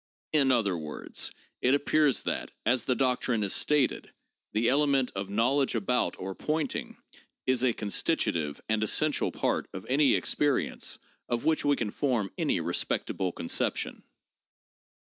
In 0.33 0.51
other 0.51 0.75
words, 0.75 1.31
it 1.61 1.75
appears 1.75 2.23
that, 2.23 2.49
as 2.65 2.85
the 2.85 2.95
doctrine 2.95 3.43
is 3.43 3.53
stated, 3.53 4.11
the 4.51 4.67
element 4.67 5.11
of 5.13 5.29
'knowledge 5.29 5.75
about' 5.75 6.15
or 6.17 6.33
'pointing' 6.33 6.97
is 7.45 7.63
a 7.63 7.71
constitutive 7.73 8.59
and 8.67 8.83
essential 8.83 9.31
part 9.31 9.67
of 9.75 9.85
any 9.87 10.15
experience 10.15 10.97
of 11.29 11.45
which 11.45 11.63
we 11.63 11.75
can 11.75 11.91
form 11.91 12.31
any 12.35 12.59
respectable 12.61 13.31
con 13.31 13.47
ception. 13.47 14.01